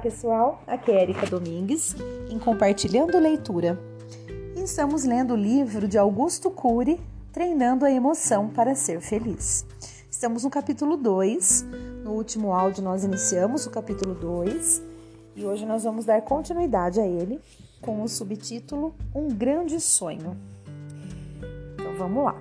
pessoal, 0.00 0.62
aqui 0.66 0.90
é 0.90 1.02
Erika 1.02 1.26
Domingues 1.26 1.94
em 2.30 2.38
Compartilhando 2.38 3.18
Leitura. 3.18 3.78
E 4.56 4.62
estamos 4.62 5.04
lendo 5.04 5.34
o 5.34 5.36
livro 5.36 5.86
de 5.86 5.98
Augusto 5.98 6.50
Cury, 6.50 6.98
Treinando 7.30 7.84
a 7.84 7.90
Emoção 7.90 8.48
para 8.48 8.74
Ser 8.74 9.02
Feliz. 9.02 9.66
Estamos 10.10 10.42
no 10.42 10.48
capítulo 10.48 10.96
2. 10.96 11.66
No 12.02 12.12
último 12.12 12.54
áudio 12.54 12.82
nós 12.82 13.04
iniciamos 13.04 13.66
o 13.66 13.70
capítulo 13.70 14.14
2 14.14 14.82
e 15.36 15.44
hoje 15.44 15.66
nós 15.66 15.84
vamos 15.84 16.06
dar 16.06 16.22
continuidade 16.22 16.98
a 16.98 17.06
ele 17.06 17.38
com 17.82 18.02
o 18.02 18.08
subtítulo 18.08 18.94
Um 19.14 19.28
Grande 19.28 19.78
Sonho. 19.80 20.34
Então 21.74 21.94
vamos 21.98 22.24
lá. 22.24 22.36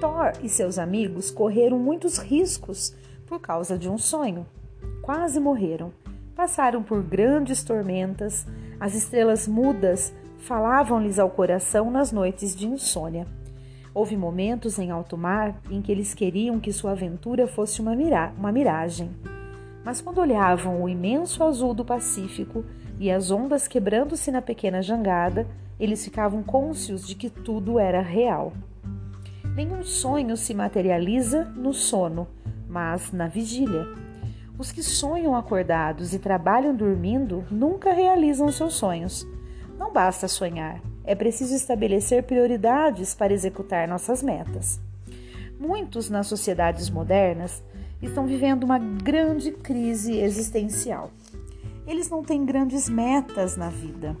Thor 0.00 0.32
e 0.42 0.48
seus 0.48 0.78
amigos 0.78 1.30
correram 1.30 1.78
muitos 1.78 2.16
riscos 2.16 2.94
por 3.26 3.40
causa 3.40 3.76
de 3.76 3.90
um 3.90 3.98
sonho 3.98 4.46
quase 5.04 5.38
morreram. 5.38 5.92
Passaram 6.36 6.82
por 6.82 7.00
grandes 7.02 7.62
tormentas, 7.62 8.46
as 8.80 8.94
estrelas 8.94 9.46
mudas 9.46 10.12
falavam-lhes 10.38 11.18
ao 11.18 11.30
coração 11.30 11.90
nas 11.90 12.10
noites 12.10 12.56
de 12.56 12.66
insônia. 12.66 13.26
Houve 13.94 14.16
momentos 14.16 14.78
em 14.78 14.90
alto 14.90 15.16
mar 15.16 15.54
em 15.70 15.80
que 15.80 15.92
eles 15.92 16.12
queriam 16.12 16.58
que 16.58 16.72
sua 16.72 16.90
aventura 16.90 17.46
fosse 17.46 17.80
uma, 17.80 17.94
mira 17.94 18.32
uma 18.36 18.50
miragem. 18.50 19.10
Mas 19.84 20.00
quando 20.00 20.18
olhavam 20.18 20.82
o 20.82 20.88
imenso 20.88 21.44
azul 21.44 21.72
do 21.72 21.84
Pacífico 21.84 22.64
e 22.98 23.12
as 23.12 23.30
ondas 23.30 23.68
quebrando-se 23.68 24.32
na 24.32 24.42
pequena 24.42 24.82
jangada, 24.82 25.46
eles 25.78 26.04
ficavam 26.04 26.42
cônscios 26.42 27.06
de 27.06 27.14
que 27.14 27.30
tudo 27.30 27.78
era 27.78 28.00
real. 28.00 28.52
Nenhum 29.54 29.84
sonho 29.84 30.36
se 30.36 30.52
materializa 30.52 31.44
no 31.44 31.72
sono, 31.72 32.26
mas 32.68 33.12
na 33.12 33.28
vigília. 33.28 34.03
Os 34.56 34.70
que 34.70 34.84
sonham 34.84 35.34
acordados 35.34 36.14
e 36.14 36.18
trabalham 36.18 36.74
dormindo 36.76 37.44
nunca 37.50 37.92
realizam 37.92 38.52
seus 38.52 38.74
sonhos. 38.74 39.26
Não 39.76 39.92
basta 39.92 40.28
sonhar, 40.28 40.80
é 41.02 41.12
preciso 41.14 41.54
estabelecer 41.56 42.22
prioridades 42.22 43.14
para 43.14 43.32
executar 43.32 43.88
nossas 43.88 44.22
metas. 44.22 44.80
Muitos 45.58 46.08
nas 46.08 46.28
sociedades 46.28 46.88
modernas 46.88 47.64
estão 48.00 48.26
vivendo 48.26 48.62
uma 48.62 48.78
grande 48.78 49.50
crise 49.50 50.18
existencial. 50.18 51.10
Eles 51.84 52.08
não 52.08 52.22
têm 52.22 52.46
grandes 52.46 52.88
metas 52.88 53.56
na 53.56 53.68
vida. 53.68 54.16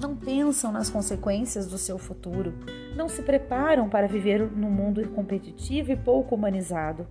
Não 0.00 0.16
pensam 0.16 0.72
nas 0.72 0.90
consequências 0.90 1.68
do 1.68 1.78
seu 1.78 1.96
futuro, 1.96 2.52
não 2.96 3.08
se 3.08 3.22
preparam 3.22 3.88
para 3.88 4.08
viver 4.08 4.50
num 4.50 4.70
mundo 4.70 5.06
competitivo 5.10 5.92
e 5.92 5.96
pouco 5.96 6.34
humanizado. 6.34 7.06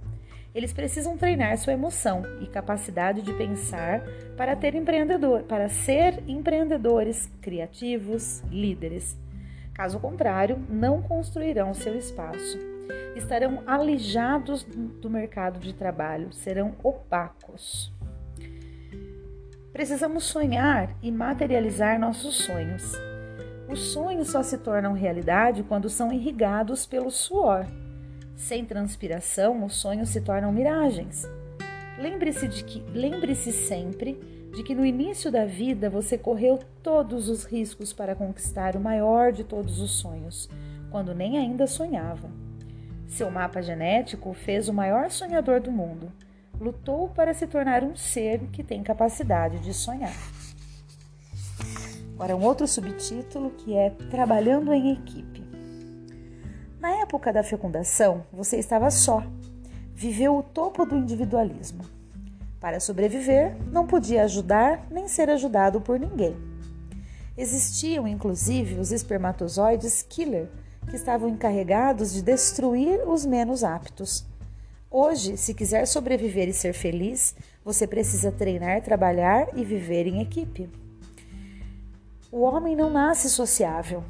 Eles 0.53 0.73
precisam 0.73 1.17
treinar 1.17 1.57
sua 1.57 1.73
emoção 1.73 2.23
e 2.41 2.45
capacidade 2.45 3.21
de 3.21 3.33
pensar 3.33 4.03
para 4.35 4.55
ter 4.55 4.75
empreendedor, 4.75 5.43
para 5.43 5.69
ser 5.69 6.21
empreendedores 6.27 7.31
criativos, 7.41 8.41
líderes. 8.51 9.17
Caso 9.73 9.99
contrário, 9.99 10.59
não 10.69 11.01
construirão 11.01 11.73
seu 11.73 11.97
espaço. 11.97 12.59
Estarão 13.15 13.63
alijados 13.65 14.63
do 14.63 15.09
mercado 15.09 15.59
de 15.59 15.73
trabalho, 15.73 16.33
serão 16.33 16.75
opacos. 16.83 17.93
Precisamos 19.71 20.25
sonhar 20.25 20.93
e 21.01 21.09
materializar 21.09 21.97
nossos 21.97 22.35
sonhos. 22.35 22.91
Os 23.69 23.93
sonhos 23.93 24.29
só 24.29 24.43
se 24.43 24.57
tornam 24.57 24.91
realidade 24.91 25.63
quando 25.63 25.89
são 25.89 26.11
irrigados 26.11 26.85
pelo 26.85 27.09
suor 27.09 27.65
sem 28.41 28.65
transpiração, 28.65 29.63
os 29.63 29.75
sonhos 29.75 30.09
se 30.09 30.19
tornam 30.19 30.51
miragens. 30.51 31.27
Lembre-se 31.97 32.47
de 32.47 32.63
que, 32.63 32.83
lembre-se 32.91 33.51
sempre 33.51 34.19
de 34.51 34.63
que 34.63 34.73
no 34.73 34.83
início 34.83 35.31
da 35.31 35.45
vida 35.45 35.89
você 35.89 36.17
correu 36.17 36.59
todos 36.81 37.29
os 37.29 37.45
riscos 37.45 37.93
para 37.93 38.15
conquistar 38.15 38.75
o 38.75 38.81
maior 38.81 39.31
de 39.31 39.43
todos 39.43 39.79
os 39.79 39.91
sonhos, 39.91 40.49
quando 40.89 41.13
nem 41.13 41.37
ainda 41.37 41.67
sonhava. 41.67 42.29
Seu 43.07 43.29
mapa 43.29 43.61
genético 43.61 44.33
fez 44.33 44.67
o 44.67 44.73
maior 44.73 45.11
sonhador 45.11 45.61
do 45.61 45.71
mundo. 45.71 46.11
Lutou 46.59 47.09
para 47.09 47.33
se 47.33 47.45
tornar 47.45 47.83
um 47.83 47.95
ser 47.95 48.39
que 48.51 48.63
tem 48.63 48.81
capacidade 48.81 49.59
de 49.59 49.73
sonhar. 49.73 50.15
Agora, 52.15 52.35
um 52.35 52.43
outro 52.43 52.67
subtítulo 52.67 53.51
que 53.51 53.75
é 53.75 53.91
Trabalhando 54.09 54.73
em 54.73 54.93
Equipe. 54.93 55.40
Época 57.11 57.33
da 57.33 57.43
fecundação, 57.43 58.25
você 58.31 58.55
estava 58.55 58.89
só, 58.89 59.21
viveu 59.93 60.37
o 60.37 60.41
topo 60.41 60.85
do 60.85 60.95
individualismo. 60.95 61.83
Para 62.57 62.79
sobreviver, 62.79 63.53
não 63.69 63.85
podia 63.85 64.23
ajudar 64.23 64.87
nem 64.89 65.09
ser 65.09 65.29
ajudado 65.29 65.81
por 65.81 65.99
ninguém. 65.99 66.37
Existiam, 67.37 68.07
inclusive, 68.07 68.79
os 68.79 68.93
espermatozoides 68.93 70.01
killer, 70.01 70.47
que 70.89 70.95
estavam 70.95 71.27
encarregados 71.27 72.13
de 72.13 72.21
destruir 72.21 73.01
os 73.05 73.25
menos 73.25 73.61
aptos. 73.61 74.25
Hoje, 74.89 75.35
se 75.35 75.53
quiser 75.53 75.85
sobreviver 75.87 76.47
e 76.47 76.53
ser 76.53 76.71
feliz, 76.71 77.35
você 77.61 77.85
precisa 77.85 78.31
treinar, 78.31 78.83
trabalhar 78.83 79.49
e 79.53 79.65
viver 79.65 80.07
em 80.07 80.21
equipe. 80.21 80.69
O 82.31 82.39
homem 82.39 82.73
não 82.73 82.89
nasce 82.89 83.29
sociável, 83.29 84.01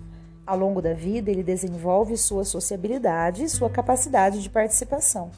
ao 0.51 0.57
longo 0.57 0.81
da 0.81 0.93
vida, 0.93 1.31
ele 1.31 1.43
desenvolve 1.43 2.17
sua 2.17 2.43
sociabilidade 2.43 3.41
e 3.41 3.47
sua 3.47 3.69
capacidade 3.69 4.43
de 4.43 4.49
participação. 4.49 5.31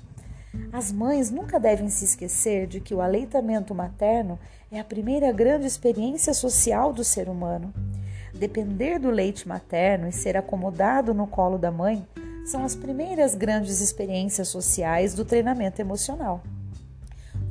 As 0.72 0.92
mães 0.92 1.30
nunca 1.30 1.60
devem 1.60 1.88
se 1.88 2.04
esquecer 2.04 2.66
de 2.66 2.80
que 2.80 2.96
o 2.96 3.02
aleitamento 3.02 3.76
materno 3.76 4.40
é 4.72 4.80
a 4.80 4.84
primeira 4.84 5.32
grande 5.32 5.68
experiência 5.68 6.34
social 6.34 6.92
do 6.92 7.04
ser 7.04 7.30
humano. 7.30 7.72
Depender 8.34 8.98
do 8.98 9.12
leite 9.12 9.48
materno 9.48 10.08
e 10.08 10.12
ser 10.12 10.36
acomodado 10.36 11.14
no 11.14 11.28
colo 11.28 11.60
da 11.60 11.70
mãe 11.70 12.04
são 12.44 12.66
as 12.66 12.76
primeiras 12.76 13.36
grandes 13.36 13.82
experiências 13.82 14.48
sociais 14.48 15.14
do 15.14 15.24
treinamento 15.24 15.80
emocional. 15.80 16.42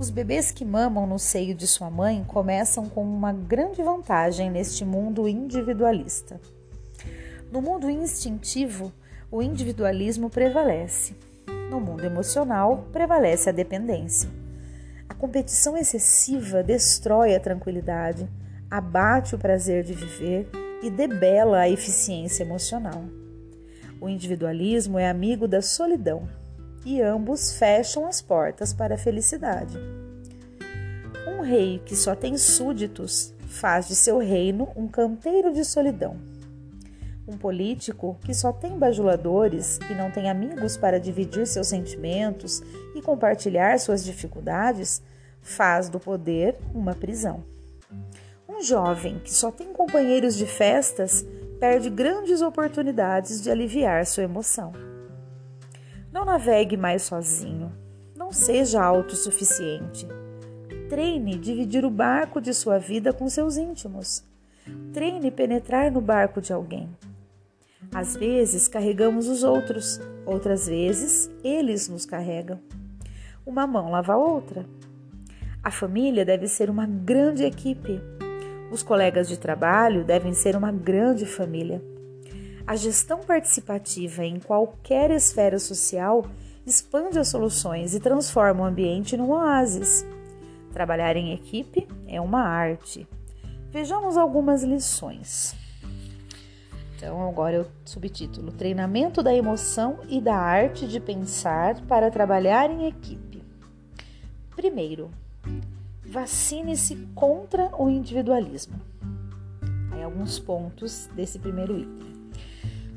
Os 0.00 0.10
bebês 0.10 0.50
que 0.50 0.64
mamam 0.64 1.06
no 1.06 1.16
seio 1.16 1.54
de 1.54 1.68
sua 1.68 1.88
mãe 1.88 2.24
começam 2.26 2.88
com 2.88 3.04
uma 3.04 3.32
grande 3.32 3.84
vantagem 3.84 4.50
neste 4.50 4.84
mundo 4.84 5.28
individualista. 5.28 6.40
No 7.52 7.60
mundo 7.60 7.90
instintivo, 7.90 8.90
o 9.30 9.42
individualismo 9.42 10.30
prevalece. 10.30 11.14
No 11.68 11.78
mundo 11.78 12.02
emocional, 12.02 12.88
prevalece 12.90 13.50
a 13.50 13.52
dependência. 13.52 14.30
A 15.06 15.12
competição 15.12 15.76
excessiva 15.76 16.62
destrói 16.62 17.34
a 17.34 17.40
tranquilidade, 17.40 18.26
abate 18.70 19.34
o 19.34 19.38
prazer 19.38 19.84
de 19.84 19.92
viver 19.92 20.48
e 20.82 20.88
debela 20.88 21.58
a 21.58 21.68
eficiência 21.68 22.42
emocional. 22.42 23.04
O 24.00 24.08
individualismo 24.08 24.98
é 24.98 25.06
amigo 25.06 25.46
da 25.46 25.60
solidão 25.60 26.26
e 26.86 27.02
ambos 27.02 27.52
fecham 27.52 28.06
as 28.06 28.22
portas 28.22 28.72
para 28.72 28.94
a 28.94 28.98
felicidade. 28.98 29.76
Um 31.28 31.42
rei 31.42 31.82
que 31.84 31.94
só 31.94 32.14
tem 32.14 32.38
súditos 32.38 33.34
faz 33.46 33.88
de 33.88 33.94
seu 33.94 34.16
reino 34.16 34.70
um 34.74 34.88
canteiro 34.88 35.52
de 35.52 35.66
solidão. 35.66 36.31
Um 37.26 37.36
político 37.36 38.18
que 38.24 38.34
só 38.34 38.52
tem 38.52 38.78
bajuladores 38.78 39.78
e 39.90 39.94
não 39.94 40.10
tem 40.10 40.28
amigos 40.28 40.76
para 40.76 40.98
dividir 40.98 41.46
seus 41.46 41.68
sentimentos 41.68 42.60
e 42.94 43.00
compartilhar 43.00 43.78
suas 43.78 44.04
dificuldades 44.04 45.00
faz 45.40 45.88
do 45.88 46.00
poder 46.00 46.56
uma 46.74 46.94
prisão. 46.94 47.44
Um 48.48 48.60
jovem 48.62 49.18
que 49.20 49.32
só 49.32 49.50
tem 49.50 49.72
companheiros 49.72 50.36
de 50.36 50.46
festas 50.46 51.24
perde 51.60 51.88
grandes 51.88 52.42
oportunidades 52.42 53.40
de 53.40 53.50
aliviar 53.50 54.04
sua 54.04 54.24
emoção. 54.24 54.72
Não 56.12 56.24
navegue 56.24 56.76
mais 56.76 57.02
sozinho. 57.02 57.72
Não 58.16 58.32
seja 58.32 58.82
autossuficiente. 58.82 60.06
Treine 60.88 61.38
dividir 61.38 61.84
o 61.84 61.90
barco 61.90 62.40
de 62.40 62.52
sua 62.52 62.78
vida 62.78 63.12
com 63.12 63.28
seus 63.28 63.56
íntimos. 63.56 64.24
Treine 64.92 65.30
penetrar 65.30 65.90
no 65.90 66.00
barco 66.00 66.40
de 66.40 66.52
alguém. 66.52 66.88
Às 67.90 68.16
vezes 68.16 68.68
carregamos 68.68 69.28
os 69.28 69.42
outros, 69.42 70.00
outras 70.26 70.66
vezes 70.66 71.30
eles 71.42 71.88
nos 71.88 72.06
carregam. 72.06 72.60
Uma 73.44 73.66
mão 73.66 73.90
lava 73.90 74.12
a 74.12 74.16
outra. 74.16 74.64
A 75.62 75.70
família 75.70 76.24
deve 76.24 76.48
ser 76.48 76.70
uma 76.70 76.86
grande 76.86 77.44
equipe. 77.44 78.00
Os 78.70 78.82
colegas 78.82 79.28
de 79.28 79.38
trabalho 79.38 80.04
devem 80.04 80.32
ser 80.32 80.56
uma 80.56 80.72
grande 80.72 81.26
família. 81.26 81.82
A 82.66 82.76
gestão 82.76 83.20
participativa 83.20 84.24
em 84.24 84.38
qualquer 84.38 85.10
esfera 85.10 85.58
social 85.58 86.24
expande 86.64 87.18
as 87.18 87.28
soluções 87.28 87.94
e 87.94 88.00
transforma 88.00 88.62
o 88.62 88.66
ambiente 88.66 89.16
num 89.16 89.30
oásis. 89.30 90.06
Trabalhar 90.72 91.16
em 91.16 91.32
equipe 91.32 91.86
é 92.06 92.20
uma 92.20 92.42
arte. 92.42 93.06
Vejamos 93.70 94.16
algumas 94.16 94.62
lições. 94.62 95.61
Então, 97.02 97.28
agora 97.28 97.56
eu 97.56 97.66
subtítulo: 97.84 98.52
Treinamento 98.52 99.24
da 99.24 99.34
emoção 99.34 99.98
e 100.08 100.20
da 100.20 100.36
arte 100.36 100.86
de 100.86 101.00
pensar 101.00 101.80
para 101.82 102.12
trabalhar 102.12 102.70
em 102.70 102.86
equipe. 102.86 103.42
Primeiro, 104.54 105.10
Vacine-se 106.12 106.94
contra 107.14 107.70
o 107.78 107.88
individualismo. 107.88 108.78
Aí 109.90 110.02
alguns 110.02 110.38
pontos 110.38 111.08
desse 111.14 111.38
primeiro 111.38 111.78
item. 111.78 112.12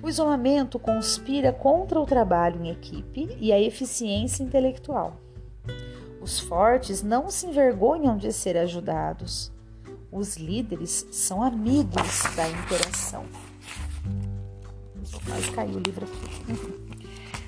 O 0.04 0.10
isolamento 0.10 0.78
conspira 0.78 1.54
contra 1.54 1.98
o 1.98 2.06
trabalho 2.06 2.62
em 2.62 2.70
equipe 2.70 3.30
e 3.40 3.54
a 3.54 3.62
eficiência 3.62 4.44
intelectual. 4.44 5.16
Os 6.22 6.42
fortes 6.42 7.02
não 7.02 7.30
se 7.30 7.48
envergonham 7.48 8.18
de 8.18 8.34
ser 8.34 8.58
ajudados. 8.58 9.50
Os 10.12 10.36
líderes 10.36 11.08
são 11.10 11.42
amigos 11.42 12.22
da 12.36 12.50
interação. 12.50 13.24
Quase 15.26 15.52
caiu 15.52 15.76
o 15.76 15.80
livro 15.80 16.06
aqui. 16.06 16.96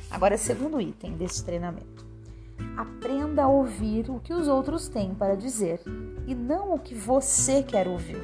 Agora, 0.09 0.37
segundo 0.37 0.81
item 0.81 1.13
desse 1.13 1.43
treinamento. 1.43 2.05
Aprenda 2.75 3.43
a 3.43 3.47
ouvir 3.47 4.09
o 4.09 4.19
que 4.19 4.33
os 4.33 4.47
outros 4.47 4.87
têm 4.87 5.13
para 5.13 5.35
dizer 5.35 5.81
e 6.25 6.33
não 6.33 6.73
o 6.73 6.79
que 6.79 6.95
você 6.95 7.61
quer 7.61 7.87
ouvir. 7.87 8.21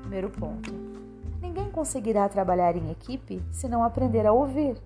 Primeiro 0.00 0.30
ponto. 0.30 0.70
Ninguém 1.40 1.70
conseguirá 1.70 2.28
trabalhar 2.28 2.76
em 2.76 2.90
equipe 2.90 3.42
se 3.50 3.68
não 3.68 3.82
aprender 3.82 4.26
a 4.26 4.32
ouvir. 4.32 4.76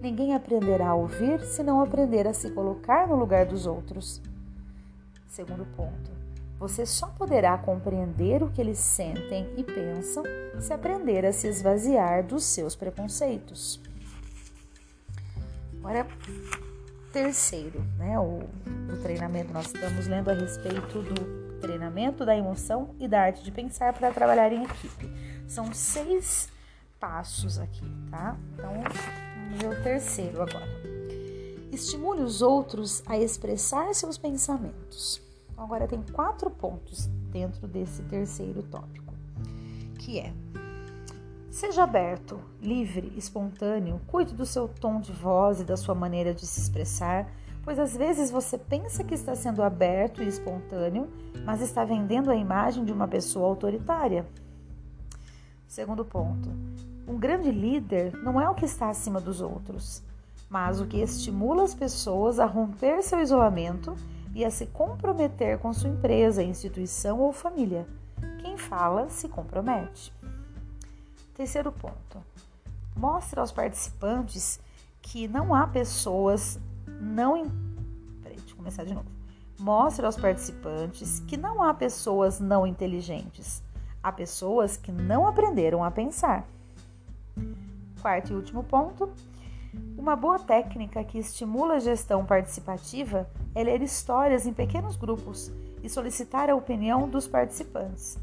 Ninguém 0.00 0.34
aprenderá 0.34 0.88
a 0.88 0.94
ouvir 0.94 1.40
se 1.42 1.62
não 1.62 1.80
aprender 1.80 2.26
a 2.26 2.32
se 2.32 2.50
colocar 2.50 3.06
no 3.06 3.16
lugar 3.16 3.46
dos 3.46 3.66
outros. 3.66 4.22
Segundo 5.28 5.66
ponto. 5.76 6.15
Você 6.58 6.86
só 6.86 7.08
poderá 7.08 7.56
compreender 7.58 8.42
o 8.42 8.50
que 8.50 8.60
eles 8.60 8.78
sentem 8.78 9.52
e 9.56 9.62
pensam 9.62 10.24
se 10.58 10.72
aprender 10.72 11.26
a 11.26 11.32
se 11.32 11.48
esvaziar 11.48 12.24
dos 12.24 12.44
seus 12.44 12.74
preconceitos. 12.74 13.80
Agora, 15.78 16.06
terceiro, 17.12 17.80
né, 17.98 18.18
o, 18.18 18.40
o 18.92 18.96
treinamento, 19.02 19.52
nós 19.52 19.66
estamos 19.66 20.06
lendo 20.06 20.30
a 20.30 20.34
respeito 20.34 21.02
do 21.02 21.60
treinamento 21.60 22.24
da 22.24 22.36
emoção 22.36 22.94
e 22.98 23.06
da 23.06 23.20
arte 23.20 23.44
de 23.44 23.50
pensar 23.50 23.92
para 23.92 24.10
trabalhar 24.10 24.52
em 24.52 24.64
equipe. 24.64 25.10
São 25.46 25.72
seis 25.74 26.48
passos 26.98 27.58
aqui, 27.58 27.84
tá? 28.10 28.36
Então, 28.54 28.72
meu 29.60 29.82
terceiro 29.82 30.42
agora. 30.42 30.66
Estimule 31.70 32.22
os 32.22 32.40
outros 32.40 33.02
a 33.06 33.18
expressar 33.18 33.94
seus 33.94 34.16
pensamentos. 34.16 35.25
Agora 35.56 35.86
tem 35.88 36.02
quatro 36.12 36.50
pontos 36.50 37.06
dentro 37.30 37.66
desse 37.66 38.02
terceiro 38.02 38.62
tópico, 38.62 39.14
que 39.98 40.20
é 40.20 40.32
Seja 41.56 41.84
aberto, 41.84 42.38
livre, 42.60 43.10
espontâneo, 43.16 43.98
cuide 44.06 44.34
do 44.34 44.44
seu 44.44 44.68
tom 44.68 45.00
de 45.00 45.10
voz 45.10 45.58
e 45.58 45.64
da 45.64 45.74
sua 45.74 45.94
maneira 45.94 46.34
de 46.34 46.46
se 46.46 46.60
expressar, 46.60 47.26
pois 47.62 47.78
às 47.78 47.96
vezes 47.96 48.30
você 48.30 48.58
pensa 48.58 49.02
que 49.02 49.14
está 49.14 49.34
sendo 49.34 49.62
aberto 49.62 50.22
e 50.22 50.28
espontâneo, 50.28 51.08
mas 51.46 51.62
está 51.62 51.82
vendendo 51.82 52.30
a 52.30 52.36
imagem 52.36 52.84
de 52.84 52.92
uma 52.92 53.08
pessoa 53.08 53.48
autoritária. 53.48 54.26
Segundo 55.66 56.04
ponto: 56.04 56.50
um 57.08 57.16
grande 57.16 57.50
líder 57.50 58.14
não 58.22 58.38
é 58.38 58.46
o 58.50 58.54
que 58.54 58.66
está 58.66 58.90
acima 58.90 59.18
dos 59.18 59.40
outros, 59.40 60.02
mas 60.50 60.78
o 60.78 60.86
que 60.86 60.98
estimula 60.98 61.62
as 61.64 61.74
pessoas 61.74 62.38
a 62.38 62.44
romper 62.44 63.02
seu 63.02 63.18
isolamento 63.18 63.96
e 64.36 64.44
a 64.44 64.50
se 64.50 64.66
comprometer 64.66 65.58
com 65.58 65.72
sua 65.72 65.88
empresa, 65.88 66.42
instituição 66.42 67.20
ou 67.20 67.32
família. 67.32 67.86
Quem 68.42 68.58
fala 68.58 69.08
se 69.08 69.30
compromete. 69.30 70.12
Terceiro 71.34 71.72
ponto. 71.72 72.22
Mostre 72.94 73.40
aos 73.40 73.50
participantes 73.50 74.60
que 75.00 75.26
não 75.26 75.54
há 75.54 75.66
pessoas 75.66 76.60
não. 77.00 77.44
Peraí, 78.22 78.36
deixa 78.36 78.52
eu 78.52 78.56
começar 78.58 78.84
de 78.84 78.92
novo. 78.92 79.06
Mostre 79.58 80.04
aos 80.04 80.18
participantes 80.18 81.20
que 81.20 81.38
não 81.38 81.62
há 81.62 81.72
pessoas 81.72 82.38
não 82.38 82.66
inteligentes. 82.66 83.62
Há 84.02 84.12
pessoas 84.12 84.76
que 84.76 84.92
não 84.92 85.26
aprenderam 85.26 85.82
a 85.82 85.90
pensar. 85.90 86.46
Quarto 88.02 88.34
e 88.34 88.36
último 88.36 88.62
ponto. 88.62 89.08
Uma 89.96 90.14
boa 90.14 90.38
técnica 90.38 91.02
que 91.02 91.18
estimula 91.18 91.74
a 91.74 91.78
gestão 91.80 92.24
participativa 92.24 93.28
é 93.54 93.64
ler 93.64 93.82
histórias 93.82 94.46
em 94.46 94.52
pequenos 94.52 94.96
grupos 94.96 95.50
e 95.82 95.88
solicitar 95.88 96.48
a 96.48 96.54
opinião 96.54 97.08
dos 97.08 97.26
participantes. 97.26 98.18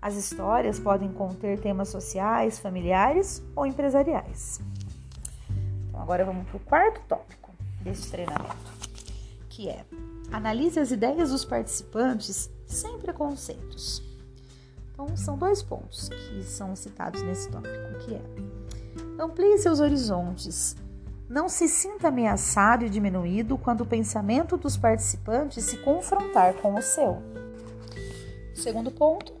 As 0.00 0.14
histórias 0.14 0.78
podem 0.78 1.12
conter 1.12 1.60
temas 1.60 1.88
sociais, 1.88 2.58
familiares 2.58 3.42
ou 3.54 3.66
empresariais. 3.66 4.60
Então, 5.88 6.00
agora 6.00 6.24
vamos 6.24 6.46
para 6.48 6.56
o 6.56 6.60
quarto 6.60 7.00
tópico 7.08 7.52
desse 7.82 8.10
treinamento, 8.10 8.56
que 9.48 9.68
é 9.68 9.84
analise 10.32 10.78
as 10.78 10.90
ideias 10.90 11.30
dos 11.30 11.44
participantes 11.44 12.50
sem 12.66 12.98
preconceitos. 12.98 14.02
Então, 14.92 15.16
são 15.16 15.38
dois 15.38 15.62
pontos 15.62 16.08
que 16.08 16.42
são 16.42 16.74
citados 16.74 17.22
nesse 17.22 17.48
tópico, 17.50 17.98
que 18.00 18.14
é 18.14 19.22
amplie 19.22 19.58
seus 19.58 19.80
horizontes, 19.80 20.76
não 21.28 21.48
se 21.48 21.68
sinta 21.68 22.08
ameaçado 22.08 22.84
e 22.84 22.88
diminuído 22.88 23.58
quando 23.58 23.82
o 23.82 23.86
pensamento 23.86 24.56
dos 24.56 24.76
participantes 24.76 25.64
se 25.64 25.76
confrontar 25.78 26.54
com 26.54 26.74
o 26.74 26.82
seu. 26.82 27.18
Segundo 28.54 28.90
ponto, 28.90 29.34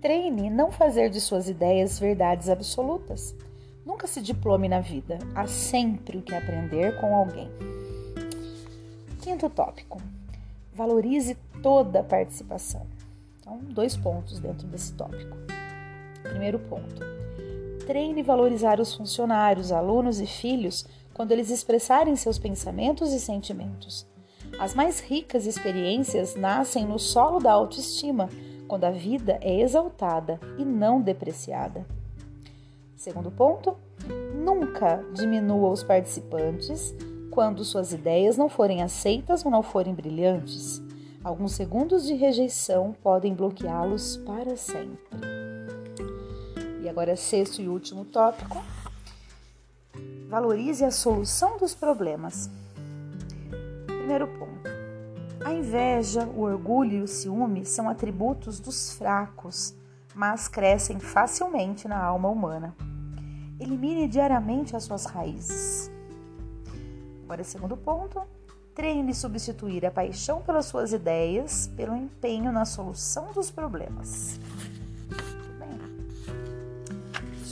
treine 0.00 0.50
não 0.50 0.72
fazer 0.72 1.08
de 1.08 1.20
suas 1.20 1.48
ideias 1.48 1.98
verdades 1.98 2.48
absolutas. 2.48 3.34
Nunca 3.86 4.06
se 4.06 4.20
diplome 4.20 4.68
na 4.68 4.80
vida, 4.80 5.18
há 5.34 5.46
sempre 5.46 6.18
o 6.18 6.22
que 6.22 6.34
aprender 6.34 7.00
com 7.00 7.14
alguém. 7.14 7.48
Quinto 9.22 9.48
tópico: 9.48 10.02
valorize 10.74 11.36
toda 11.62 12.00
a 12.00 12.04
participação. 12.04 12.86
Então, 13.38 13.58
dois 13.58 13.96
pontos 13.96 14.40
dentro 14.40 14.66
desse 14.66 14.92
tópico. 14.94 15.36
Primeiro 16.22 16.58
ponto: 16.58 17.02
treine 17.86 18.22
valorizar 18.22 18.80
os 18.80 18.94
funcionários, 18.94 19.72
alunos 19.72 20.20
e 20.20 20.26
filhos 20.26 20.86
quando 21.20 21.32
eles 21.32 21.50
expressarem 21.50 22.16
seus 22.16 22.38
pensamentos 22.38 23.12
e 23.12 23.20
sentimentos. 23.20 24.06
As 24.58 24.74
mais 24.74 25.00
ricas 25.00 25.44
experiências 25.44 26.34
nascem 26.34 26.86
no 26.86 26.98
solo 26.98 27.38
da 27.38 27.52
autoestima, 27.52 28.30
quando 28.66 28.84
a 28.84 28.90
vida 28.90 29.38
é 29.42 29.60
exaltada 29.60 30.40
e 30.56 30.64
não 30.64 30.98
depreciada. 30.98 31.84
Segundo 32.96 33.30
ponto, 33.30 33.76
nunca 34.34 35.04
diminua 35.12 35.68
os 35.68 35.82
participantes 35.82 36.94
quando 37.30 37.66
suas 37.66 37.92
ideias 37.92 38.38
não 38.38 38.48
forem 38.48 38.82
aceitas 38.82 39.44
ou 39.44 39.50
não 39.50 39.62
forem 39.62 39.92
brilhantes. 39.92 40.80
Alguns 41.22 41.52
segundos 41.52 42.06
de 42.06 42.14
rejeição 42.14 42.94
podem 43.02 43.34
bloqueá-los 43.34 44.16
para 44.24 44.56
sempre. 44.56 45.04
E 46.82 46.88
agora, 46.88 47.14
sexto 47.14 47.60
e 47.60 47.68
último 47.68 48.06
tópico: 48.06 48.56
Valorize 50.28 50.84
a 50.84 50.90
solução 50.90 51.58
dos 51.58 51.74
problemas. 51.74 52.48
Primeiro 53.86 54.28
ponto. 54.28 54.70
A 55.44 55.52
inveja, 55.52 56.24
o 56.24 56.42
orgulho 56.42 56.98
e 56.98 57.02
o 57.02 57.08
ciúme 57.08 57.64
são 57.64 57.88
atributos 57.88 58.60
dos 58.60 58.92
fracos, 58.92 59.74
mas 60.14 60.48
crescem 60.48 61.00
facilmente 61.00 61.88
na 61.88 62.02
alma 62.02 62.28
humana. 62.28 62.74
Elimine 63.58 64.06
diariamente 64.06 64.76
as 64.76 64.84
suas 64.84 65.04
raízes. 65.06 65.90
Agora, 67.24 67.44
segundo 67.44 67.76
ponto. 67.76 68.20
Treine 68.74 69.12
substituir 69.12 69.84
a 69.84 69.90
paixão 69.90 70.40
pelas 70.40 70.66
suas 70.66 70.92
ideias 70.92 71.68
pelo 71.76 71.96
empenho 71.96 72.52
na 72.52 72.64
solução 72.64 73.32
dos 73.32 73.50
problemas 73.50 74.38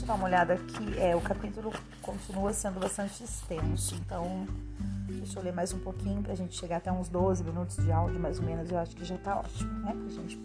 dar 0.09 0.15
uma 0.15 0.25
olhada 0.25 0.55
aqui. 0.55 0.99
É, 0.99 1.15
o 1.15 1.21
capítulo 1.21 1.71
continua 2.01 2.51
sendo 2.55 2.81
bastante 2.81 3.23
extenso, 3.23 3.95
então 3.97 4.47
deixa 5.07 5.39
eu 5.39 5.43
ler 5.43 5.53
mais 5.53 5.75
um 5.75 5.79
pouquinho 5.79 6.23
pra 6.23 6.35
gente 6.35 6.57
chegar 6.57 6.79
até 6.79 6.91
uns 6.91 7.11
12 7.11 7.45
minutos 7.45 7.77
de 7.77 7.93
áudio, 7.93 8.19
mais 8.19 8.39
ou 8.39 8.47
menos. 8.47 8.71
Eu 8.71 8.79
acho 8.79 8.97
que 8.97 9.05
já 9.05 9.19
tá 9.19 9.39
ótimo, 9.39 9.71
né? 9.81 9.93
Pra 9.93 10.09
gente 10.09 10.41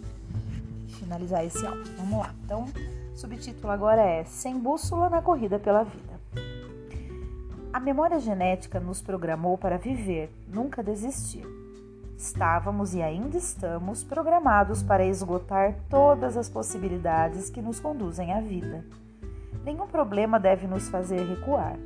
finalizar 1.00 1.46
esse 1.46 1.65
áudio. 1.65 1.96
Vamos 1.96 2.20
lá. 2.20 2.36
Então, 2.43 2.65
subtítulo 3.15 3.72
agora 3.72 4.01
é 4.01 4.25
Sem 4.25 4.60
bússola 4.60 5.10
na 5.10 5.22
corrida 5.22 5.58
pela 5.58 5.84
vida. 5.84 6.13
A 7.72 7.79
memória 7.79 8.20
genética 8.20 8.82
nos 8.82 9.01
programou 9.01 9.58
para 9.58 9.77
viver, 9.77 10.29
nunca 10.46 10.84
desistir. 10.84 11.48
Estávamos 12.17 12.93
e 12.93 13.01
ainda 13.01 13.38
estamos 13.38 14.03
programados 14.03 14.84
para 14.84 15.05
esgotar 15.05 15.75
todas 15.89 16.36
as 16.36 16.50
possibilidades 16.50 17.50
que 17.50 17.62
nos 17.62 17.79
conduzem 17.79 18.34
à 18.34 18.41
vida. 18.41 18.86
Nenhum 19.63 19.88
problema 19.88 20.39
deve 20.39 20.67
nos 20.67 20.89
fazer 20.89 21.22
recuar. 21.22 21.77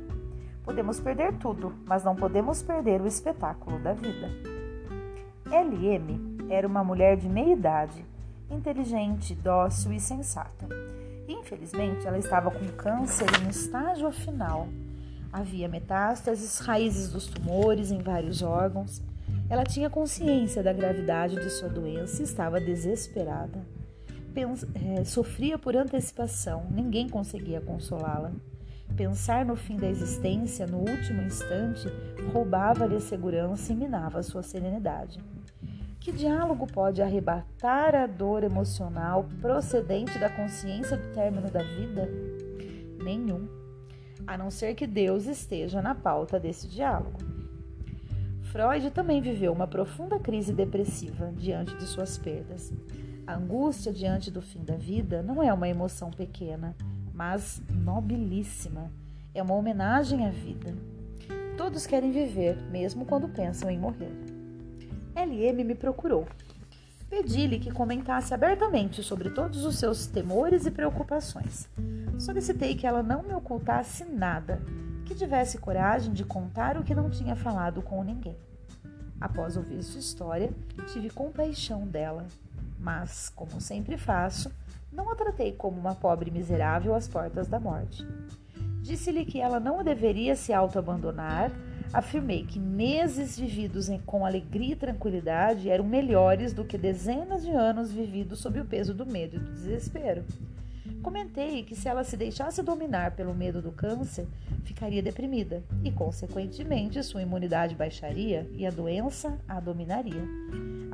Podemos 0.64 0.98
perder 1.00 1.32
tudo, 1.34 1.72
mas 1.86 2.04
não 2.04 2.16
podemos 2.16 2.62
perder 2.62 3.00
o 3.00 3.06
espetáculo 3.06 3.78
da 3.78 3.92
vida. 3.92 4.28
LM 5.46 6.50
era 6.50 6.66
uma 6.66 6.82
mulher 6.82 7.16
de 7.16 7.28
meia 7.28 7.52
idade, 7.52 8.04
inteligente, 8.50 9.34
dócil 9.34 9.92
e 9.92 10.00
sensata. 10.00 10.66
Infelizmente, 11.28 12.06
ela 12.06 12.18
estava 12.18 12.50
com 12.50 12.66
câncer 12.76 13.28
em 13.42 13.48
estágio 13.48 14.10
final. 14.10 14.66
Havia 15.32 15.68
metástases, 15.68 16.58
raízes 16.58 17.10
dos 17.12 17.26
tumores 17.26 17.90
em 17.90 18.02
vários 18.02 18.42
órgãos. 18.42 19.00
Ela 19.48 19.64
tinha 19.64 19.88
consciência 19.88 20.62
da 20.62 20.72
gravidade 20.72 21.36
de 21.36 21.50
sua 21.50 21.68
doença 21.68 22.20
e 22.20 22.24
estava 22.24 22.60
desesperada. 22.60 23.77
É, 24.42 25.04
sofria 25.04 25.58
por 25.58 25.76
antecipação, 25.76 26.66
ninguém 26.70 27.08
conseguia 27.08 27.60
consolá-la. 27.60 28.32
Pensar 28.96 29.44
no 29.44 29.56
fim 29.56 29.76
da 29.76 29.88
existência 29.88 30.66
no 30.66 30.78
último 30.78 31.22
instante 31.22 31.88
roubava-lhe 32.32 32.96
a 32.96 33.00
segurança 33.00 33.72
e 33.72 33.76
minava 33.76 34.22
sua 34.22 34.42
serenidade. 34.42 35.20
Que 36.00 36.12
diálogo 36.12 36.66
pode 36.66 37.02
arrebatar 37.02 37.94
a 37.94 38.06
dor 38.06 38.44
emocional 38.44 39.26
procedente 39.40 40.18
da 40.18 40.30
consciência 40.30 40.96
do 40.96 41.12
término 41.12 41.50
da 41.50 41.62
vida? 41.62 42.08
Nenhum, 43.02 43.48
a 44.26 44.36
não 44.38 44.50
ser 44.50 44.74
que 44.74 44.86
Deus 44.86 45.26
esteja 45.26 45.82
na 45.82 45.94
pauta 45.94 46.38
desse 46.38 46.66
diálogo. 46.68 47.18
Freud 48.52 48.90
também 48.90 49.20
viveu 49.20 49.52
uma 49.52 49.66
profunda 49.66 50.18
crise 50.18 50.52
depressiva 50.52 51.32
diante 51.36 51.76
de 51.76 51.84
suas 51.84 52.16
perdas. 52.16 52.72
A 53.28 53.34
angústia 53.34 53.92
diante 53.92 54.30
do 54.30 54.40
fim 54.40 54.64
da 54.64 54.74
vida 54.74 55.22
não 55.22 55.42
é 55.42 55.52
uma 55.52 55.68
emoção 55.68 56.10
pequena, 56.10 56.74
mas 57.12 57.60
nobilíssima. 57.68 58.90
É 59.34 59.42
uma 59.42 59.52
homenagem 59.52 60.26
à 60.26 60.30
vida. 60.30 60.74
Todos 61.54 61.86
querem 61.86 62.10
viver, 62.10 62.56
mesmo 62.70 63.04
quando 63.04 63.28
pensam 63.28 63.68
em 63.68 63.78
morrer. 63.78 64.10
LM 65.14 65.62
me 65.62 65.74
procurou. 65.74 66.26
Pedi-lhe 67.10 67.58
que 67.58 67.70
comentasse 67.70 68.32
abertamente 68.32 69.02
sobre 69.02 69.28
todos 69.28 69.62
os 69.66 69.76
seus 69.76 70.06
temores 70.06 70.64
e 70.64 70.70
preocupações. 70.70 71.68
Solicitei 72.18 72.74
que 72.76 72.86
ela 72.86 73.02
não 73.02 73.22
me 73.22 73.34
ocultasse 73.34 74.06
nada, 74.06 74.58
que 75.04 75.14
tivesse 75.14 75.58
coragem 75.58 76.14
de 76.14 76.24
contar 76.24 76.78
o 76.78 76.82
que 76.82 76.94
não 76.94 77.10
tinha 77.10 77.36
falado 77.36 77.82
com 77.82 78.02
ninguém. 78.02 78.38
Após 79.20 79.54
ouvir 79.54 79.82
sua 79.82 80.00
história, 80.00 80.50
tive 80.86 81.10
compaixão 81.10 81.86
dela, 81.86 82.26
mas, 82.78 83.28
como 83.28 83.60
sempre 83.60 83.96
faço, 83.96 84.50
não 84.92 85.10
a 85.10 85.16
tratei 85.16 85.52
como 85.52 85.78
uma 85.78 85.94
pobre 85.94 86.30
miserável 86.30 86.94
às 86.94 87.06
portas 87.06 87.48
da 87.48 87.60
morte. 87.60 88.06
Disse-lhe 88.80 89.24
que 89.24 89.40
ela 89.40 89.60
não 89.60 89.82
deveria 89.84 90.34
se 90.34 90.52
auto-abandonar. 90.52 91.50
Afirmei 91.92 92.44
que 92.44 92.58
meses 92.58 93.38
vividos 93.38 93.88
em, 93.88 93.98
com 93.98 94.24
alegria 94.24 94.72
e 94.72 94.76
tranquilidade 94.76 95.70
eram 95.70 95.84
melhores 95.84 96.52
do 96.52 96.64
que 96.64 96.78
dezenas 96.78 97.42
de 97.42 97.50
anos 97.50 97.92
vividos 97.92 98.40
sob 98.40 98.60
o 98.60 98.64
peso 98.64 98.94
do 98.94 99.06
medo 99.06 99.36
e 99.36 99.38
do 99.38 99.52
desespero. 99.52 100.24
Comentei 101.02 101.62
que 101.62 101.74
se 101.74 101.88
ela 101.88 102.04
se 102.04 102.16
deixasse 102.16 102.62
dominar 102.62 103.12
pelo 103.12 103.34
medo 103.34 103.62
do 103.62 103.72
câncer, 103.72 104.26
ficaria 104.64 105.02
deprimida 105.02 105.62
e, 105.84 105.90
consequentemente, 105.90 107.02
sua 107.02 107.22
imunidade 107.22 107.74
baixaria 107.74 108.48
e 108.52 108.66
a 108.66 108.70
doença 108.70 109.38
a 109.46 109.60
dominaria. 109.60 110.22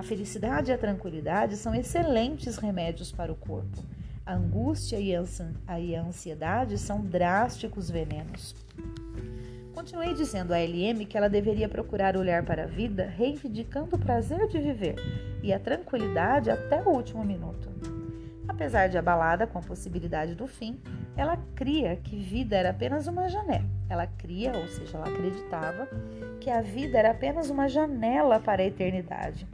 Felicidade 0.04 0.70
e 0.70 0.74
a 0.74 0.78
tranquilidade 0.78 1.56
são 1.56 1.74
excelentes 1.74 2.58
remédios 2.58 3.10
para 3.10 3.32
o 3.32 3.36
corpo. 3.36 3.82
A 4.26 4.34
angústia 4.34 4.98
e 5.00 5.16
a 5.16 6.02
ansiedade 6.02 6.76
são 6.76 7.00
drásticos 7.00 7.90
venenos. 7.90 8.54
Continuei 9.74 10.12
dizendo 10.12 10.52
a 10.52 10.58
LM 10.58 11.06
que 11.06 11.16
ela 11.16 11.28
deveria 11.28 11.70
procurar 11.70 12.18
olhar 12.18 12.44
para 12.44 12.64
a 12.64 12.66
vida 12.66 13.06
reivindicando 13.06 13.96
o 13.96 13.98
prazer 13.98 14.46
de 14.48 14.58
viver 14.58 14.96
e 15.42 15.54
a 15.54 15.58
tranquilidade 15.58 16.50
até 16.50 16.82
o 16.82 16.90
último 16.90 17.24
minuto. 17.24 17.70
Apesar 18.46 18.88
de 18.88 18.98
abalada 18.98 19.46
com 19.46 19.58
a 19.58 19.62
possibilidade 19.62 20.34
do 20.34 20.46
fim, 20.46 20.78
ela 21.16 21.38
cria 21.54 21.96
que 21.96 22.16
vida 22.16 22.56
era 22.56 22.70
apenas 22.70 23.06
uma 23.06 23.26
janela. 23.28 23.64
Ela 23.88 24.06
cria, 24.06 24.52
ou 24.54 24.68
seja, 24.68 24.98
ela 24.98 25.08
acreditava 25.08 25.88
que 26.40 26.50
a 26.50 26.60
vida 26.60 26.98
era 26.98 27.10
apenas 27.10 27.48
uma 27.48 27.68
janela 27.68 28.38
para 28.38 28.62
a 28.62 28.66
eternidade. 28.66 29.46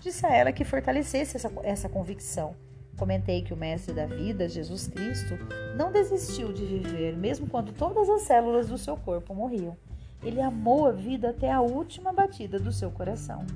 Disse 0.00 0.24
a 0.24 0.34
ela 0.34 0.52
que 0.52 0.64
fortalecesse 0.64 1.36
essa, 1.36 1.50
essa 1.62 1.88
convicção. 1.88 2.54
Comentei 2.96 3.42
que 3.42 3.52
o 3.52 3.56
Mestre 3.56 3.94
da 3.94 4.06
vida, 4.06 4.48
Jesus 4.48 4.88
Cristo, 4.88 5.38
não 5.76 5.92
desistiu 5.92 6.52
de 6.52 6.64
viver, 6.64 7.16
mesmo 7.16 7.48
quando 7.48 7.72
todas 7.72 8.08
as 8.08 8.22
células 8.22 8.68
do 8.68 8.78
seu 8.78 8.96
corpo 8.96 9.34
morriam. 9.34 9.76
Ele 10.22 10.40
amou 10.40 10.86
a 10.86 10.92
vida 10.92 11.30
até 11.30 11.50
a 11.50 11.60
última 11.60 12.12
batida 12.12 12.58
do 12.58 12.72
seu 12.72 12.90
coração. 12.90 13.46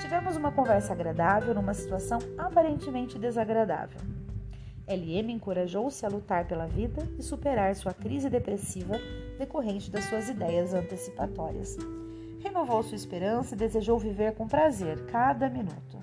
Tivemos 0.00 0.36
uma 0.36 0.52
conversa 0.52 0.92
agradável 0.92 1.54
numa 1.54 1.74
situação 1.74 2.18
aparentemente 2.38 3.18
desagradável. 3.18 4.00
LM 4.88 5.30
encorajou-se 5.30 6.04
a 6.04 6.08
lutar 6.08 6.46
pela 6.46 6.66
vida 6.66 7.02
e 7.18 7.22
superar 7.22 7.74
sua 7.76 7.94
crise 7.94 8.28
depressiva 8.28 8.94
decorrente 9.38 9.90
das 9.90 10.04
suas 10.04 10.28
ideias 10.28 10.74
antecipatórias. 10.74 11.76
Renovou 12.40 12.82
sua 12.82 12.96
esperança 12.96 13.54
e 13.54 13.58
desejou 13.58 13.98
viver 13.98 14.34
com 14.34 14.48
prazer 14.48 15.04
cada 15.06 15.48
minuto. 15.48 15.98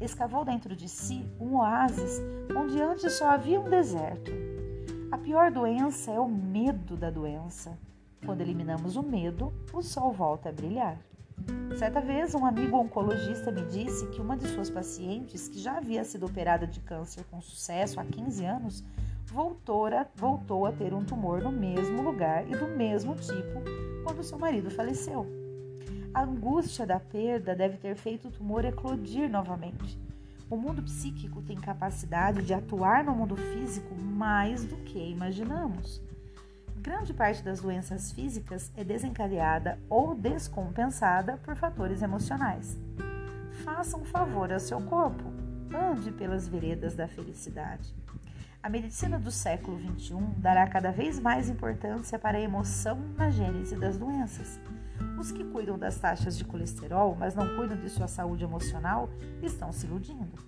Escavou 0.00 0.44
dentro 0.44 0.76
de 0.76 0.88
si 0.88 1.26
um 1.40 1.56
oásis 1.56 2.20
onde 2.54 2.80
antes 2.80 3.14
só 3.14 3.30
havia 3.30 3.60
um 3.60 3.68
deserto. 3.68 4.30
A 5.10 5.16
pior 5.16 5.50
doença 5.50 6.10
é 6.10 6.20
o 6.20 6.28
medo 6.28 6.94
da 6.94 7.10
doença. 7.10 7.78
Quando 8.24 8.42
eliminamos 8.42 8.96
o 8.96 9.02
medo, 9.02 9.52
o 9.72 9.80
sol 9.80 10.12
volta 10.12 10.50
a 10.50 10.52
brilhar. 10.52 10.98
Certa 11.78 12.00
vez, 12.00 12.34
um 12.34 12.44
amigo 12.44 12.76
oncologista 12.76 13.50
me 13.50 13.64
disse 13.64 14.06
que 14.08 14.20
uma 14.20 14.36
de 14.36 14.46
suas 14.48 14.68
pacientes, 14.68 15.48
que 15.48 15.58
já 15.58 15.78
havia 15.78 16.04
sido 16.04 16.26
operada 16.26 16.66
de 16.66 16.80
câncer 16.80 17.24
com 17.30 17.40
sucesso 17.40 17.98
há 17.98 18.04
15 18.04 18.44
anos, 18.44 18.84
voltou 19.24 19.86
a, 19.86 20.06
voltou 20.14 20.66
a 20.66 20.72
ter 20.72 20.92
um 20.92 21.04
tumor 21.04 21.40
no 21.40 21.52
mesmo 21.52 22.02
lugar 22.02 22.46
e 22.46 22.56
do 22.56 22.68
mesmo 22.68 23.14
tipo 23.14 23.62
quando 24.04 24.22
seu 24.22 24.38
marido 24.38 24.70
faleceu. 24.70 25.37
A 26.18 26.22
angústia 26.22 26.84
da 26.84 26.98
perda 26.98 27.54
deve 27.54 27.76
ter 27.76 27.94
feito 27.94 28.26
o 28.26 28.30
tumor 28.32 28.64
eclodir 28.64 29.30
novamente. 29.30 29.96
O 30.50 30.56
mundo 30.56 30.82
psíquico 30.82 31.40
tem 31.42 31.56
capacidade 31.56 32.42
de 32.42 32.52
atuar 32.52 33.04
no 33.04 33.14
mundo 33.14 33.36
físico 33.36 33.94
mais 33.94 34.64
do 34.64 34.76
que 34.78 34.98
imaginamos. 34.98 36.02
Grande 36.78 37.14
parte 37.14 37.40
das 37.40 37.60
doenças 37.60 38.10
físicas 38.10 38.72
é 38.76 38.82
desencadeada 38.82 39.78
ou 39.88 40.12
descompensada 40.12 41.36
por 41.36 41.54
fatores 41.54 42.02
emocionais. 42.02 42.76
Faça 43.62 43.96
um 43.96 44.04
favor 44.04 44.52
ao 44.52 44.58
seu 44.58 44.80
corpo, 44.80 45.22
ande 45.72 46.10
pelas 46.10 46.48
veredas 46.48 46.96
da 46.96 47.06
felicidade. 47.06 47.94
A 48.60 48.68
medicina 48.68 49.20
do 49.20 49.30
século 49.30 49.78
XXI 49.78 50.16
dará 50.38 50.66
cada 50.66 50.90
vez 50.90 51.20
mais 51.20 51.48
importância 51.48 52.18
para 52.18 52.38
a 52.38 52.40
emoção 52.40 52.98
na 53.16 53.30
gênese 53.30 53.76
das 53.76 53.96
doenças. 53.96 54.58
Os 55.18 55.32
que 55.32 55.44
cuidam 55.44 55.78
das 55.78 55.98
taxas 55.98 56.36
de 56.36 56.44
colesterol, 56.44 57.16
mas 57.18 57.34
não 57.34 57.56
cuidam 57.56 57.76
de 57.76 57.88
sua 57.88 58.06
saúde 58.06 58.44
emocional, 58.44 59.08
estão 59.42 59.72
se 59.72 59.86
iludindo. 59.86 60.38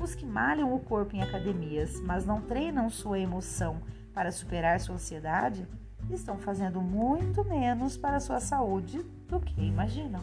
Os 0.00 0.14
que 0.14 0.26
malham 0.26 0.74
o 0.74 0.80
corpo 0.80 1.14
em 1.14 1.22
academias, 1.22 2.00
mas 2.00 2.24
não 2.24 2.40
treinam 2.40 2.88
sua 2.90 3.18
emoção 3.18 3.80
para 4.12 4.30
superar 4.30 4.80
sua 4.80 4.96
ansiedade 4.96 5.66
estão 6.10 6.38
fazendo 6.38 6.80
muito 6.80 7.44
menos 7.44 7.96
para 7.96 8.20
sua 8.20 8.40
saúde 8.40 9.04
do 9.28 9.40
que 9.40 9.60
imaginam. 9.60 10.22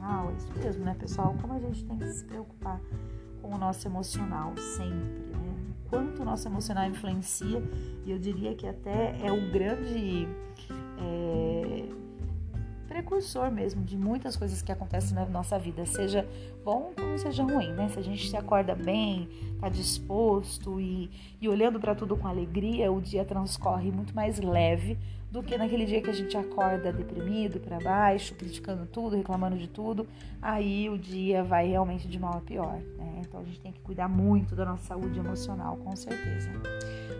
Uau, 0.00 0.30
é 0.30 0.34
isso 0.34 0.52
mesmo, 0.58 0.84
né, 0.84 0.96
pessoal? 0.98 1.36
Como 1.40 1.52
a 1.54 1.58
gente 1.58 1.84
tem 1.84 1.98
que 1.98 2.06
se 2.12 2.24
preocupar 2.24 2.80
com 3.40 3.54
o 3.54 3.58
nosso 3.58 3.86
emocional 3.86 4.56
sempre, 4.56 5.24
né? 5.30 5.56
Quanto 5.88 6.22
o 6.22 6.24
nosso 6.24 6.48
emocional 6.48 6.86
influencia, 6.86 7.62
e 8.04 8.10
eu 8.10 8.18
diria 8.18 8.54
que 8.54 8.66
até 8.66 9.16
é 9.22 9.30
o 9.30 9.50
grande. 9.52 10.28
É, 10.98 11.88
precursor 13.02 13.50
mesmo 13.50 13.84
de 13.84 13.96
muitas 13.96 14.36
coisas 14.36 14.62
que 14.62 14.70
acontecem 14.70 15.14
na 15.14 15.26
nossa 15.26 15.58
vida, 15.58 15.84
seja 15.84 16.26
bom 16.64 16.92
como 16.96 17.18
seja 17.18 17.42
ruim, 17.42 17.72
né? 17.72 17.88
Se 17.88 17.98
a 17.98 18.02
gente 18.02 18.28
se 18.28 18.36
acorda 18.36 18.74
bem, 18.74 19.28
tá 19.60 19.68
disposto 19.68 20.80
e, 20.80 21.10
e 21.40 21.48
olhando 21.48 21.78
para 21.78 21.94
tudo 21.94 22.16
com 22.16 22.26
alegria, 22.26 22.90
o 22.90 23.00
dia 23.00 23.24
transcorre 23.24 23.90
muito 23.90 24.14
mais 24.14 24.38
leve 24.38 24.96
do 25.30 25.42
que 25.42 25.56
naquele 25.56 25.86
dia 25.86 26.00
que 26.00 26.10
a 26.10 26.12
gente 26.12 26.36
acorda 26.36 26.92
deprimido, 26.92 27.58
para 27.58 27.80
baixo, 27.80 28.34
criticando 28.34 28.86
tudo, 28.86 29.16
reclamando 29.16 29.56
de 29.56 29.66
tudo. 29.66 30.06
Aí 30.40 30.90
o 30.90 30.98
dia 30.98 31.42
vai 31.42 31.68
realmente 31.68 32.06
de 32.06 32.18
mal 32.18 32.36
a 32.36 32.40
pior, 32.40 32.78
né? 32.98 33.22
Então 33.26 33.40
a 33.40 33.44
gente 33.44 33.60
tem 33.60 33.72
que 33.72 33.80
cuidar 33.80 34.08
muito 34.08 34.54
da 34.54 34.64
nossa 34.64 34.84
saúde 34.84 35.18
emocional, 35.18 35.76
com 35.78 35.96
certeza. 35.96 36.50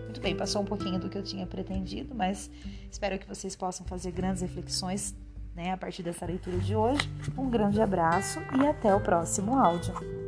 Muito 0.03 0.21
bem, 0.21 0.35
passou 0.35 0.61
um 0.61 0.65
pouquinho 0.65 0.99
do 0.99 1.09
que 1.09 1.17
eu 1.17 1.23
tinha 1.23 1.47
pretendido, 1.47 2.13
mas 2.13 2.51
espero 2.89 3.17
que 3.17 3.27
vocês 3.27 3.55
possam 3.55 3.85
fazer 3.85 4.11
grandes 4.11 4.43
reflexões 4.43 5.15
né, 5.55 5.71
a 5.71 5.77
partir 5.77 6.03
dessa 6.03 6.25
leitura 6.25 6.57
de 6.57 6.75
hoje. 6.75 7.09
Um 7.37 7.49
grande 7.49 7.81
abraço 7.81 8.39
e 8.59 8.65
até 8.65 8.93
o 8.93 8.99
próximo 8.99 9.57
áudio. 9.57 10.22